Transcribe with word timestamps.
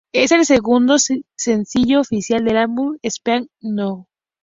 Es 0.13 0.31
el 0.31 0.45
segundo 0.45 0.95
sencillo 0.97 1.99
oficial 2.01 2.43
del 2.43 2.57
álbum 2.57 2.97
"Speak 3.07 3.51
Now". 3.59 4.07